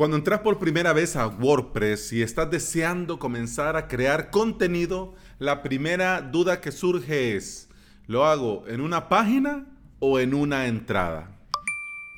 [0.00, 5.62] Cuando entras por primera vez a WordPress y estás deseando comenzar a crear contenido, la
[5.62, 7.68] primera duda que surge es,
[8.06, 9.66] ¿lo hago en una página
[9.98, 11.38] o en una entrada?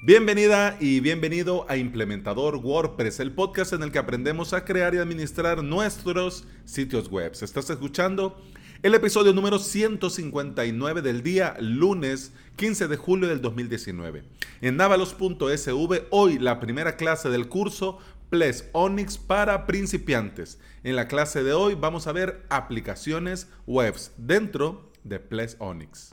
[0.04, 4.98] Bienvenida y bienvenido a Implementador WordPress, el podcast en el que aprendemos a crear y
[4.98, 7.32] administrar nuestros sitios web.
[7.32, 8.40] Estás escuchando
[8.82, 14.24] el episodio número 159 del día lunes 15 de julio del 2019.
[14.60, 20.58] En navalos.sv, hoy la primera clase del curso Ples Onyx para principiantes.
[20.82, 26.10] En la clase de hoy vamos a ver aplicaciones webs dentro de Ples Onyx.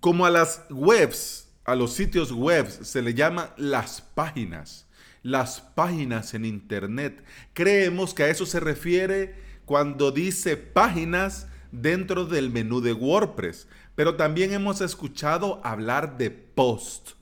[0.00, 4.88] Como a las webs, a los sitios web se le llama las páginas
[5.24, 7.24] las páginas en Internet.
[7.54, 13.66] Creemos que a eso se refiere cuando dice páginas dentro del menú de WordPress.
[13.96, 17.12] Pero también hemos escuchado hablar de post.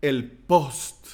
[0.00, 1.08] El post.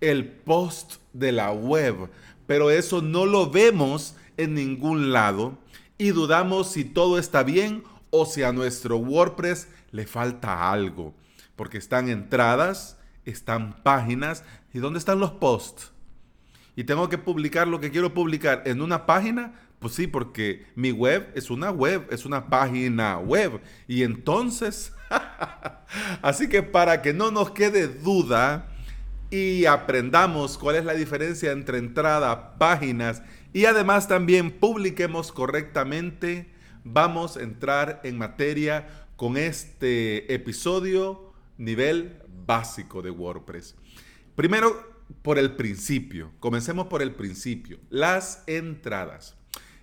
[0.00, 2.10] El post de la web.
[2.46, 5.58] Pero eso no lo vemos en ningún lado.
[5.98, 11.14] Y dudamos si todo está bien o si a nuestro WordPress le falta algo.
[11.54, 14.44] Porque están entradas, están páginas.
[14.72, 15.92] ¿Y dónde están los posts?
[16.74, 19.54] Y tengo que publicar lo que quiero publicar en una página.
[19.78, 23.60] Pues sí, porque mi web es una web, es una página web.
[23.88, 24.92] Y entonces,
[26.22, 28.68] así que para que no nos quede duda
[29.30, 36.50] y aprendamos cuál es la diferencia entre entrada, páginas y además también publiquemos correctamente,
[36.84, 43.76] vamos a entrar en materia con este episodio nivel básico de WordPress.
[44.34, 46.32] Primero, por el principio.
[46.40, 47.78] Comencemos por el principio.
[47.90, 49.36] Las entradas.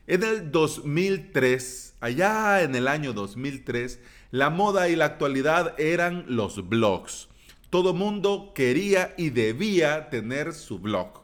[0.08, 4.00] En el 2003, allá en el año 2003,
[4.31, 7.30] la moda y la actualidad eran los blogs.
[7.70, 11.22] Todo mundo quería y debía tener su blog.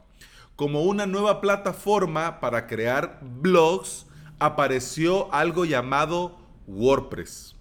[0.56, 4.06] Como una nueva plataforma para crear blogs,
[4.38, 7.55] apareció algo llamado WordPress.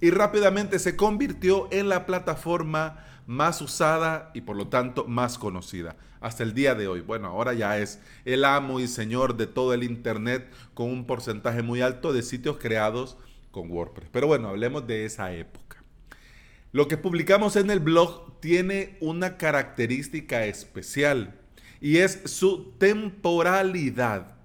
[0.00, 5.96] Y rápidamente se convirtió en la plataforma más usada y por lo tanto más conocida
[6.20, 7.00] hasta el día de hoy.
[7.00, 11.62] Bueno, ahora ya es el amo y señor de todo el Internet con un porcentaje
[11.62, 13.16] muy alto de sitios creados
[13.50, 14.08] con WordPress.
[14.12, 15.82] Pero bueno, hablemos de esa época.
[16.72, 21.34] Lo que publicamos en el blog tiene una característica especial
[21.80, 24.36] y es su temporalidad.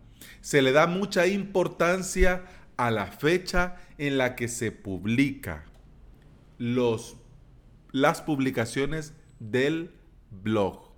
[0.42, 2.44] Se le da mucha importancia
[2.78, 5.66] a la fecha en la que se publica.
[6.58, 7.18] Los
[7.96, 9.96] las publicaciones del
[10.30, 10.92] blog.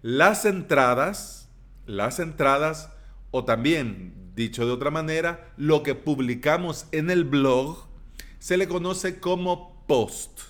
[0.00, 1.50] Las entradas,
[1.84, 2.90] las entradas,
[3.30, 7.88] o también, dicho de otra manera, lo que publicamos en el blog,
[8.38, 10.40] se le conoce como post.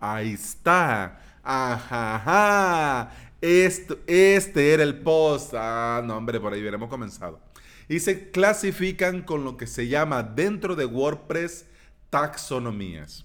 [0.00, 1.20] Ahí está.
[1.44, 5.54] Ajá, Este, este era el post.
[5.56, 7.40] Ah, no, hombre, por ahí hubiéramos comenzado.
[7.88, 11.66] Y se clasifican con lo que se llama dentro de WordPress
[12.10, 13.24] taxonomías.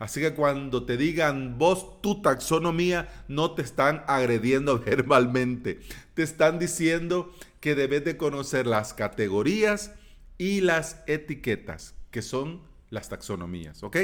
[0.00, 5.80] Así que cuando te digan vos tu taxonomía, no te están agrediendo verbalmente.
[6.14, 9.92] Te están diciendo que debes de conocer las categorías
[10.38, 13.96] y las etiquetas, que son las taxonomías, ¿ok?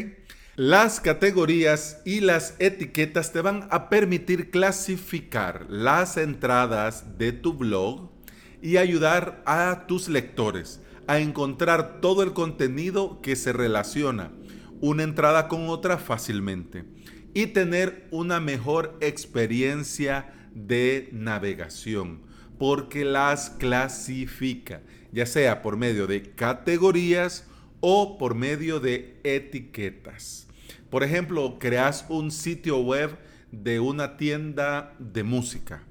[0.57, 8.11] Las categorías y las etiquetas te van a permitir clasificar las entradas de tu blog
[8.63, 14.33] y ayudar a tus lectores a encontrar todo el contenido que se relaciona
[14.81, 16.85] una entrada con otra fácilmente
[17.33, 22.27] y tener una mejor experiencia de navegación
[22.59, 27.47] porque las clasifica, ya sea por medio de categorías
[27.81, 30.49] o por medio de etiquetas.
[30.91, 33.19] Por ejemplo, creas un sitio web
[33.53, 35.83] de una tienda de música.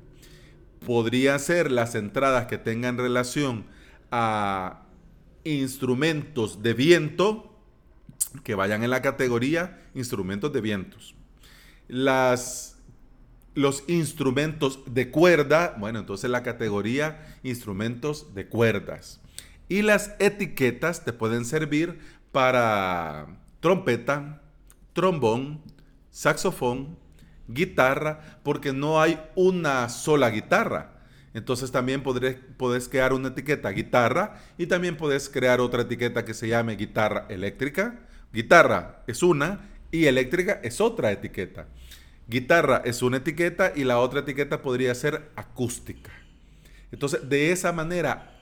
[0.85, 3.66] Podría ser las entradas que tengan relación
[4.12, 4.84] a
[5.44, 7.51] instrumentos de viento,
[8.44, 11.16] que vayan en la categoría instrumentos de vientos.
[11.87, 12.78] Las,
[13.53, 19.22] los instrumentos de cuerda, bueno, entonces la categoría instrumentos de cuerdas.
[19.67, 21.99] Y las etiquetas te pueden servir
[22.31, 24.41] para trompeta,
[24.93, 25.61] trombón,
[26.11, 26.97] saxofón,
[27.47, 30.91] guitarra, porque no hay una sola guitarra.
[31.33, 36.33] Entonces también podré, puedes crear una etiqueta guitarra y también puedes crear otra etiqueta que
[36.33, 37.99] se llame guitarra eléctrica,
[38.35, 41.67] Guitarra es una y eléctrica es otra etiqueta.
[42.27, 46.11] Guitarra es una etiqueta y la otra etiqueta podría ser acústica.
[46.91, 48.41] Entonces, de esa manera,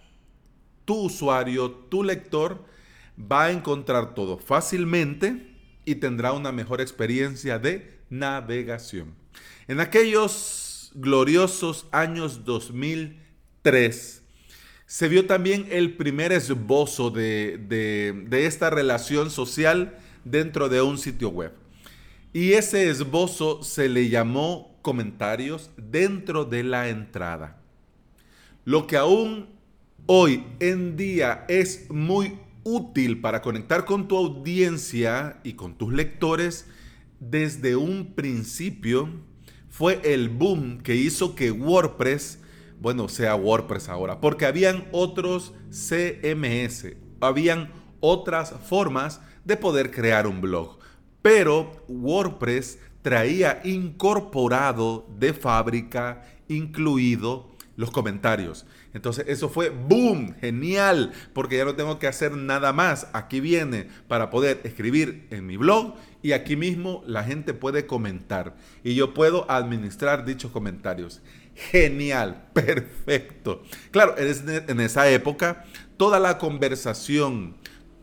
[0.84, 2.66] tu usuario, tu lector,
[3.20, 5.54] va a encontrar todo fácilmente,
[5.86, 9.16] y tendrá una mejor experiencia de navegación.
[9.68, 14.24] En aquellos gloriosos años 2003,
[14.86, 21.30] se vio también el primer esbozo de, de, esta relación social dentro de un sitio
[21.30, 21.52] web.
[22.32, 27.60] Y ese esbozo se le llamó comentarios dentro de la entrada.
[28.66, 29.50] Lo que aún
[30.06, 36.68] hoy en día es muy útil para conectar con tu audiencia y con tus lectores,
[37.30, 39.10] desde un principio
[39.70, 42.40] fue el boom que hizo que WordPress,
[42.80, 50.42] bueno, sea WordPress ahora, porque habían otros CMS, habían otras formas de poder crear un
[50.42, 50.78] blog.
[51.22, 58.66] Pero WordPress traía incorporado de fábrica, incluido los comentarios.
[58.94, 63.08] Entonces eso fue boom, genial, porque ya no tengo que hacer nada más.
[63.14, 68.56] Aquí viene para poder escribir en mi blog y aquí mismo la gente puede comentar
[68.84, 71.22] y yo puedo administrar dichos comentarios.
[71.56, 73.64] Genial, perfecto.
[73.92, 75.66] Claro, en esa época
[75.98, 77.56] toda la conversación,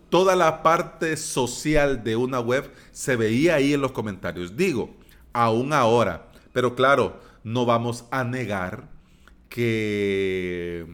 [0.09, 4.57] toda la parte social de una web se veía ahí en los comentarios.
[4.57, 4.97] Digo,
[5.33, 9.00] aún ahora, pero claro, no vamos a negar
[9.51, 10.87] que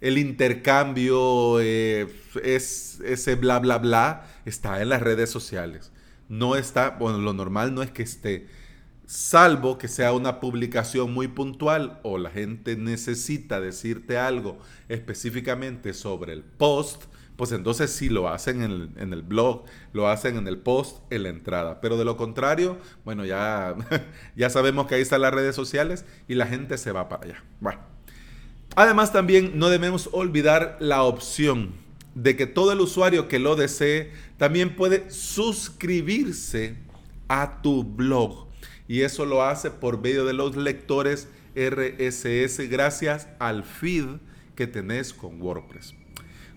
[0.00, 2.06] el intercambio, eh,
[2.44, 5.90] es, ese bla, bla, bla, está en las redes sociales.
[6.28, 8.46] No está, bueno, lo normal no es que esté,
[9.06, 14.58] salvo que sea una publicación muy puntual o la gente necesita decirte algo
[14.88, 17.04] específicamente sobre el post,
[17.36, 21.28] pues entonces sí lo hacen en el, blog, lo hacen en el post, en la
[21.28, 21.80] entrada.
[21.80, 23.74] Pero de lo contrario, bueno, ya,
[24.36, 27.44] ya sabemos que ahí están las redes sociales y la gente se va para allá.
[27.60, 27.85] Bueno.
[28.76, 31.72] Además también no debemos olvidar la opción
[32.14, 36.76] de que todo el usuario que lo desee también puede suscribirse
[37.26, 38.48] a tu blog.
[38.86, 44.04] Y eso lo hace por medio de los lectores RSS gracias al feed
[44.54, 45.94] que tenés con WordPress.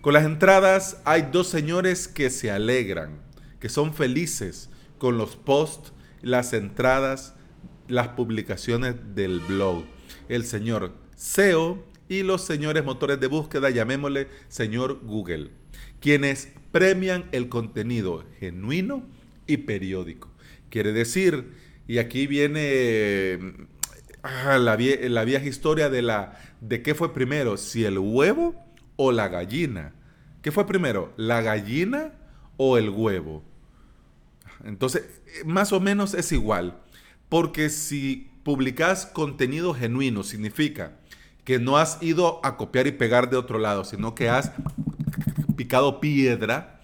[0.02, 3.18] Con las entradas hay dos señores que se alegran,
[3.60, 4.68] que son felices
[4.98, 7.34] con los posts, las entradas,
[7.88, 9.84] las publicaciones del blog.
[10.28, 15.52] El señor SEO y los señores motores de búsqueda, llamémosle señor Google,
[16.00, 19.04] quienes premian el contenido genuino
[19.46, 20.28] y periódico.
[20.70, 21.52] Quiere decir,
[21.86, 23.38] y aquí viene
[24.24, 28.56] ah, la, la vieja historia de, la, de qué fue primero, si el huevo
[28.96, 29.94] o la gallina.
[30.42, 31.14] ¿Qué fue primero?
[31.16, 32.12] ¿La gallina
[32.56, 33.44] o el huevo?
[34.64, 35.04] Entonces,
[35.44, 36.80] más o menos es igual.
[37.28, 40.99] Porque si publicas contenido genuino, significa
[41.44, 44.52] que no has ido a copiar y pegar de otro lado, sino que has
[45.56, 46.80] picado piedra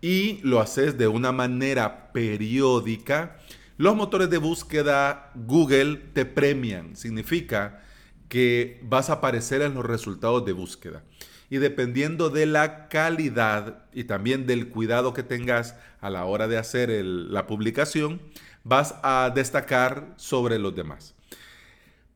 [0.00, 3.36] y lo haces de una manera periódica,
[3.76, 6.96] los motores de búsqueda Google te premian.
[6.96, 7.82] Significa
[8.28, 11.02] que vas a aparecer en los resultados de búsqueda
[11.50, 16.56] y dependiendo de la calidad y también del cuidado que tengas a la hora de
[16.56, 18.22] hacer la publicación,
[18.62, 21.14] vas a destacar sobre los demás.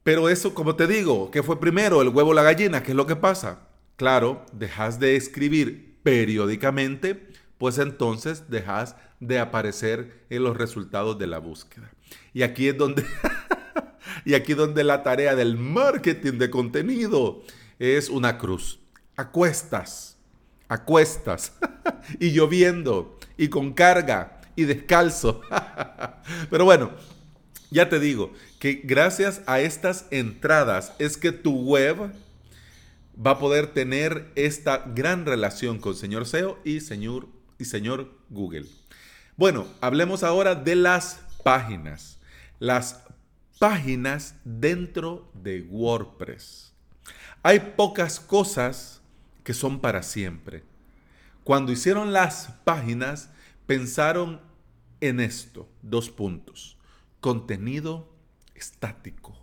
[0.04, 2.82] Pero eso, como te digo, ¿qué fue primero, el huevo o la gallina?
[2.82, 3.66] ¿Qué es lo que pasa?
[3.96, 7.28] Claro, dejas de escribir periódicamente,
[7.58, 11.90] pues entonces dejas de aparecer en los resultados de la búsqueda.
[12.32, 13.04] Y aquí es donde,
[14.24, 17.42] y aquí donde la tarea del marketing de contenido
[17.78, 18.78] es una cruz
[19.16, 20.16] acuestas,
[20.68, 21.52] acuestas,
[22.20, 25.40] y lloviendo, y con carga, y descalzo.
[26.50, 26.90] Pero bueno,
[27.74, 32.12] ya te digo que gracias a estas entradas es que tu web
[33.14, 37.26] va a poder tener esta gran relación con señor SEO y señor,
[37.58, 38.66] y señor Google.
[39.36, 42.20] Bueno, hablemos ahora de las páginas.
[42.60, 43.02] Las
[43.58, 46.72] páginas dentro de WordPress.
[47.42, 49.02] Hay pocas cosas
[49.42, 50.62] que son para siempre.
[51.42, 53.30] Cuando hicieron las páginas,
[53.66, 54.40] pensaron
[55.00, 56.78] en esto, dos puntos.
[57.24, 58.14] Contenido
[58.54, 59.34] estático.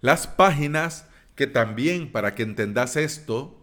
[0.00, 1.06] Las páginas,
[1.36, 3.60] que también, para que entendas esto,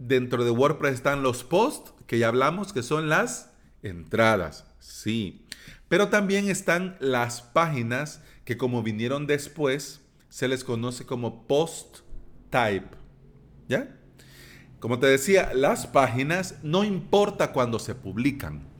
[0.00, 3.52] dentro de WordPress están los posts, que ya hablamos, que son las
[3.84, 5.46] entradas, sí.
[5.88, 11.98] Pero también están las páginas que como vinieron después, se les conoce como post
[12.50, 12.96] type.
[13.68, 13.96] ¿Ya?
[14.80, 18.71] Como te decía, las páginas no importa cuándo se publican.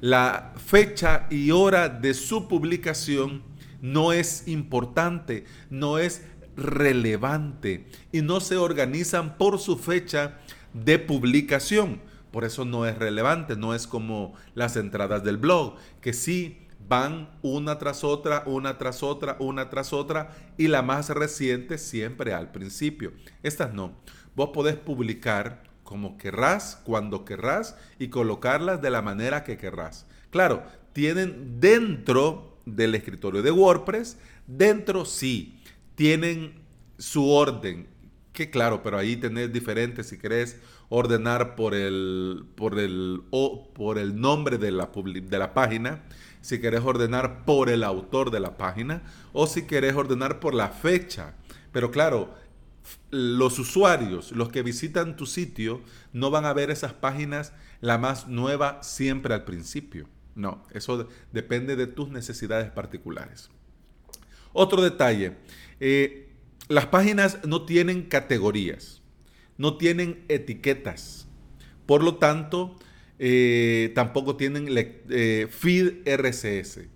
[0.00, 3.42] La fecha y hora de su publicación
[3.80, 6.22] no es importante, no es
[6.56, 10.38] relevante y no se organizan por su fecha
[10.72, 12.00] de publicación.
[12.30, 17.30] por eso no es relevante, no es como las entradas del blog, que sí van
[17.42, 22.52] una tras otra, una tras otra, una tras otra, y la más reciente siempre al
[22.52, 23.12] principio.
[23.42, 23.92] Estas no.
[24.36, 30.04] Vos podés publicar como querrás, cuando querrás, y colocarlas de la manera que querrás.
[30.28, 35.62] Claro, tienen dentro del escritorio de WordPress, dentro sí,
[35.94, 36.60] tienen
[36.98, 37.86] su orden,
[38.34, 43.96] que claro, pero ahí tenés diferentes si querés ordenar por el, por el, o por
[43.96, 46.02] el nombre de la, de la página,
[46.42, 50.68] si querés ordenar por el autor de la página o si querés ordenar por la
[50.68, 51.32] fecha.
[51.72, 52.34] Pero claro,
[53.10, 58.28] los usuarios, los que visitan tu sitio, no van a ver esas páginas la más
[58.28, 60.08] nueva siempre al principio.
[60.34, 63.50] No, eso depende de tus necesidades particulares.
[64.52, 65.36] Otro detalle,
[65.80, 66.28] eh,
[66.68, 68.98] las páginas no tienen categorías
[69.58, 71.26] no tienen etiquetas.
[71.84, 72.76] Por lo tanto,
[73.18, 76.88] eh, tampoco tienen eh, feed RSS.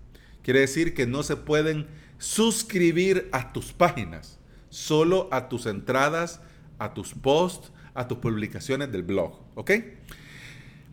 [0.43, 4.39] Quiere decir que no se pueden suscribir a tus páginas,
[4.73, 6.41] solo a tus entradas,
[6.79, 9.39] a tus posts, a tus publicaciones del blog.
[9.55, 9.71] ¿Ok?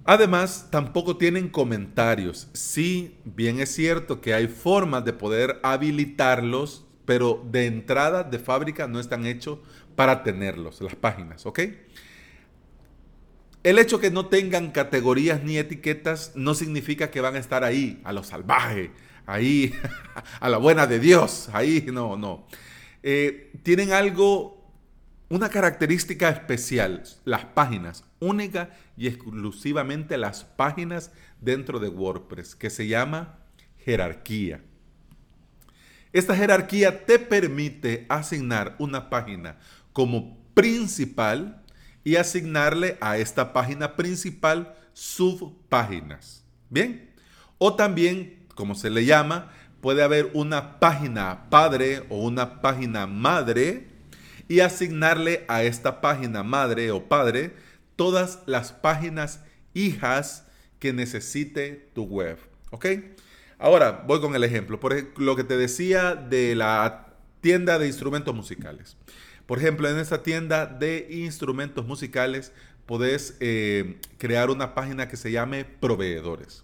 [0.03, 2.49] Además, tampoco tienen comentarios.
[2.53, 8.87] Sí, bien es cierto que hay formas de poder habilitarlos, pero de entrada, de fábrica,
[8.87, 9.59] no están hechos
[9.95, 11.59] para tenerlos, las páginas, ¿ok?
[13.63, 18.01] El hecho que no tengan categorías ni etiquetas no significa que van a estar ahí,
[18.03, 18.91] a lo salvaje,
[19.25, 19.73] ahí,
[20.39, 22.45] a la buena de Dios, ahí, no, no.
[23.03, 24.71] Eh, tienen algo,
[25.29, 32.87] una característica especial, las páginas, única y exclusivamente las páginas dentro de WordPress, que se
[32.87, 33.39] llama
[33.77, 34.61] jerarquía.
[36.11, 39.57] Esta jerarquía te permite asignar una página
[39.93, 41.63] como principal
[42.03, 46.43] y asignarle a esta página principal subpáginas.
[46.69, 47.09] Bien.
[47.57, 49.51] O también, como se le llama,
[49.81, 53.87] puede haber una página padre o una página madre
[54.47, 57.53] y asignarle a esta página madre o padre
[57.95, 59.41] todas las páginas
[59.73, 60.45] hijas
[60.79, 62.37] que necesite tu web.
[62.71, 62.85] ¿Ok?
[63.57, 64.79] Ahora voy con el ejemplo.
[64.79, 68.97] Por lo que te decía de la tienda de instrumentos musicales.
[69.45, 72.51] Por ejemplo, en esta tienda de instrumentos musicales
[72.85, 76.63] podés eh, crear una página que se llame proveedores.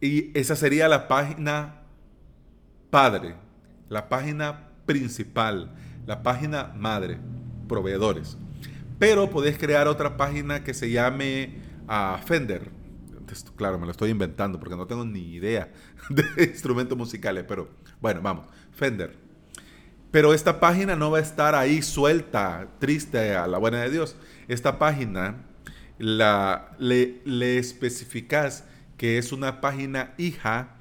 [0.00, 1.79] Y esa sería la página
[2.90, 3.34] padre,
[3.88, 5.70] la página principal,
[6.06, 7.18] la página madre,
[7.68, 8.36] proveedores.
[8.98, 12.70] Pero podés crear otra página que se llame ah, Fender.
[13.56, 15.72] claro, me lo estoy inventando porque no tengo ni idea
[16.10, 17.68] de instrumentos musicales, pero
[18.00, 19.30] bueno, vamos, Fender
[20.10, 24.16] pero esta página no va a estar ahí suelta, triste a la buena de Dios.
[24.48, 25.36] Esta página
[25.98, 28.64] la, le, le especificas
[28.96, 30.76] que es una página hija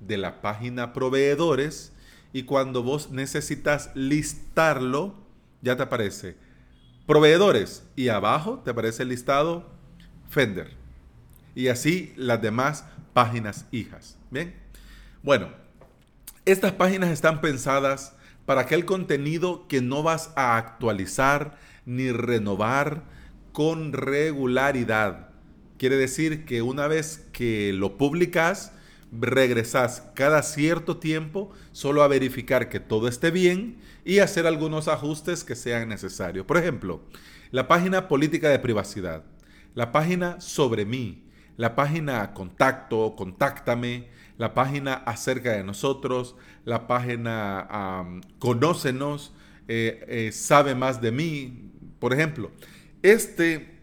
[0.00, 1.92] de la página proveedores
[2.32, 5.14] y cuando vos necesitas listarlo,
[5.62, 6.36] ya te aparece
[7.08, 9.66] proveedores y abajo te aparece el listado
[10.28, 10.76] Fender.
[11.54, 14.18] Y así las demás páginas hijas.
[14.30, 14.54] Bien.
[15.22, 15.48] Bueno,
[16.44, 18.14] estas páginas están pensadas
[18.44, 23.04] para aquel contenido que no vas a actualizar ni renovar
[23.52, 25.30] con regularidad.
[25.78, 28.72] Quiere decir que una vez que lo publicas,
[29.12, 35.44] regresas cada cierto tiempo solo a verificar que todo esté bien y hacer algunos ajustes
[35.44, 36.46] que sean necesarios.
[36.46, 37.02] Por ejemplo,
[37.50, 39.24] la página política de privacidad,
[39.74, 41.24] la página sobre mí,
[41.56, 49.32] la página contacto, contáctame, la página acerca de nosotros, la página conócenos,
[49.66, 51.70] eh, eh, sabe más de mí.
[51.98, 52.52] Por ejemplo,
[53.02, 53.78] este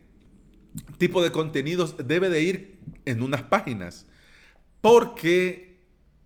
[0.97, 4.07] tipo de contenidos debe de ir en unas páginas
[4.85, 5.79] porque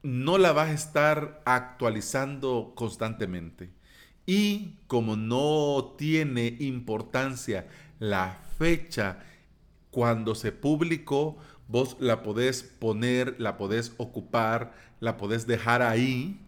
[0.03, 3.69] no la vas a estar actualizando constantemente.
[4.25, 9.19] Y como no tiene importancia la fecha
[9.91, 11.37] cuando se publicó,
[11.69, 16.41] vos la podés poner, la podés ocupar, la podés dejar ahí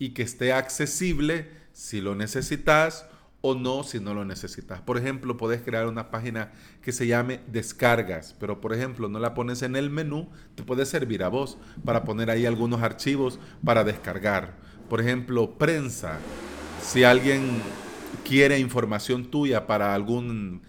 [0.00, 3.06] y que esté accesible si lo necesitas
[3.46, 4.80] o no si no lo necesitas.
[4.80, 9.34] Por ejemplo, podés crear una página que se llame descargas, pero por ejemplo no la
[9.34, 13.84] pones en el menú, te puede servir a vos para poner ahí algunos archivos para
[13.84, 14.54] descargar.
[14.88, 16.20] Por ejemplo, prensa.
[16.80, 17.60] Si alguien
[18.26, 20.62] quiere información tuya para algún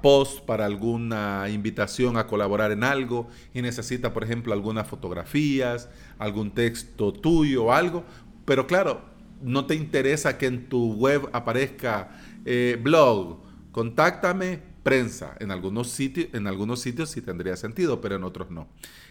[0.00, 6.52] post para alguna invitación a colaborar en algo y necesita, por ejemplo, algunas fotografías, algún
[6.52, 8.02] texto tuyo o algo,
[8.46, 12.10] pero claro, no te interesa que en tu web aparezca
[12.44, 13.40] eh, blog,
[13.72, 15.36] contáctame prensa.
[15.38, 18.68] En algunos, sitios, en algunos sitios sí tendría sentido, pero en otros no.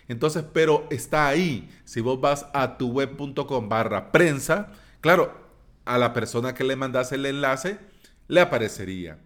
[0.08, 1.70] Entonces, pero está ahí.
[1.84, 5.48] Si vos vas a tu web.com barra prensa, claro,
[5.86, 7.78] a la persona que le mandas el enlace
[8.28, 9.20] le aparecería.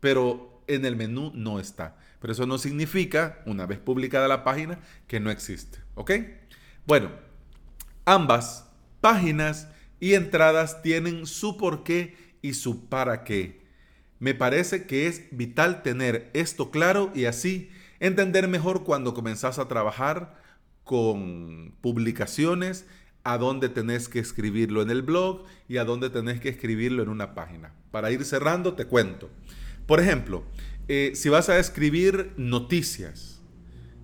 [0.00, 1.96] Pero en el menú no está.
[2.20, 5.78] Pero eso no significa, una vez publicada la página, que no existe.
[5.94, 6.12] ¿Ok?
[6.86, 7.10] Bueno,
[8.04, 8.70] ambas
[9.00, 9.68] páginas
[10.00, 13.60] y entradas tienen su porqué y su para qué.
[14.18, 19.68] Me parece que es vital tener esto claro y así entender mejor cuando comenzás a
[19.68, 20.40] trabajar
[20.84, 22.86] con publicaciones,
[23.22, 27.10] a dónde tenés que escribirlo en el blog y a dónde tenés que escribirlo en
[27.10, 27.72] una página.
[27.90, 29.30] Para ir cerrando, te cuento.
[29.86, 30.44] Por ejemplo,
[30.88, 33.40] eh, si vas a escribir noticias,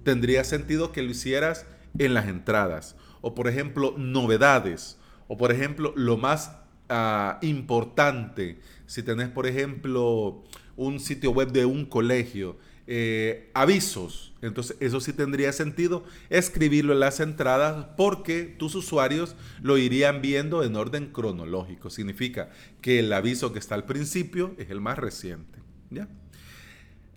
[0.03, 1.67] tendría sentido que lo hicieras
[1.99, 2.97] en las entradas.
[3.21, 4.99] O por ejemplo, novedades.
[5.29, 6.51] O por ejemplo, lo más
[6.89, 10.45] Ah, importante, si tenés, por ejemplo,
[10.77, 12.57] un sitio web de un colegio,
[12.87, 19.79] eh, avisos, entonces eso sí tendría sentido escribirlo en las entradas porque tus usuarios lo
[19.79, 21.91] irían viendo en orden cronológico.
[21.91, 25.59] Significa que el aviso que está al principio es el más reciente.
[25.91, 26.09] ¿ya?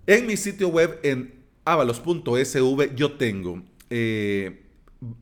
[0.07, 1.35] En mi sitio web en
[1.65, 3.61] avalos.sv yo tengo
[3.91, 4.63] eh,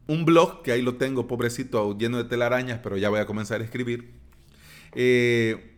[0.07, 3.62] un blog que ahí lo tengo, pobrecito, lleno de telarañas, pero ya voy a comenzar
[3.62, 4.17] a escribir
[4.93, 5.77] eh,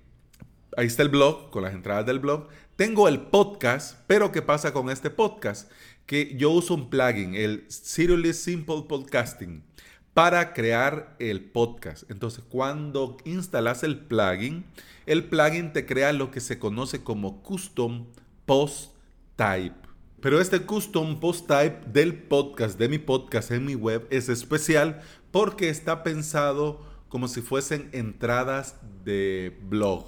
[0.78, 2.48] ahí está el blog, con las entradas del blog.
[2.76, 5.70] Tengo el podcast, pero ¿qué pasa con este podcast?
[6.06, 9.64] Que yo uso un plugin, el Seriously Simple Podcasting,
[10.14, 12.10] para crear el podcast.
[12.10, 14.66] Entonces, cuando instalas el plugin,
[15.06, 18.08] el plugin te crea lo que se conoce como Custom
[18.46, 18.94] Post
[19.36, 19.89] Type.
[20.22, 25.02] Pero este Custom Post Type del podcast, de mi podcast en mi web, es especial
[25.32, 30.06] porque está pensado como si fuesen entradas de blog.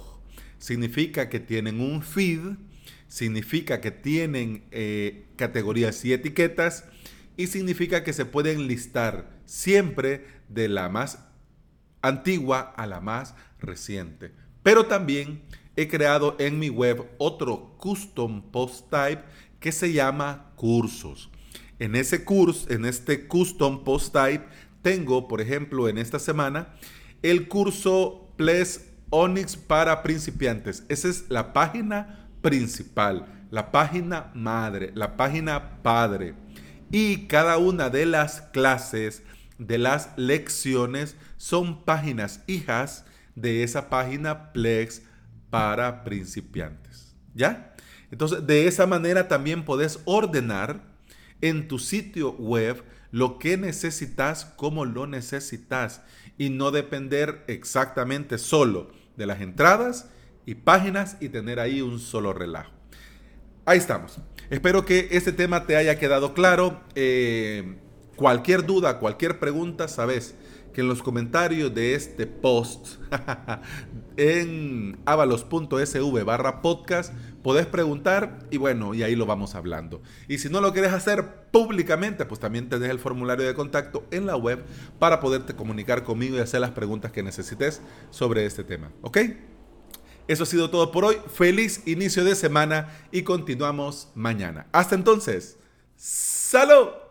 [0.58, 2.40] Significa que tienen un feed,
[3.08, 6.84] significa que tienen eh, categorías y etiquetas
[7.38, 11.24] y significa que se pueden listar siempre de la más
[12.02, 14.32] antigua a la más reciente.
[14.62, 15.40] Pero también
[15.74, 19.22] he creado en mi web otro custom post type
[19.62, 21.30] que se llama cursos.
[21.78, 24.44] En ese curso, en este custom post type,
[24.82, 26.74] tengo, por ejemplo, en esta semana,
[27.22, 30.84] el curso Ples Onyx para principiantes.
[30.88, 36.34] Esa es la página principal, la página madre, la página padre.
[36.90, 39.22] Y cada una de las clases,
[39.58, 45.02] de las lecciones, son páginas hijas de esa página Plex
[45.50, 47.14] para principiantes.
[47.34, 47.71] ¿Ya?
[48.12, 50.84] Entonces, de esa manera también puedes ordenar
[51.40, 56.02] en tu sitio web lo que necesitas, como lo necesitas,
[56.38, 60.10] y no depender exactamente solo de las entradas
[60.46, 62.72] y páginas y tener ahí un solo relajo.
[63.64, 64.18] Ahí estamos.
[64.50, 66.80] Espero que este tema te haya quedado claro.
[66.94, 67.76] Eh,
[68.16, 70.34] cualquier duda, cualquier pregunta, sabes
[70.72, 72.96] que en los comentarios de este post
[74.16, 80.00] en avalos.sv barra podcast podés preguntar y bueno, y ahí lo vamos hablando.
[80.28, 84.26] Y si no lo quieres hacer públicamente, pues también tenés el formulario de contacto en
[84.26, 84.64] la web
[84.98, 88.90] para poderte comunicar conmigo y hacer las preguntas que necesites sobre este tema.
[89.02, 89.18] ¿Ok?
[90.28, 91.16] Eso ha sido todo por hoy.
[91.32, 94.66] Feliz inicio de semana y continuamos mañana.
[94.72, 95.58] Hasta entonces.
[95.96, 97.01] ¡Salud!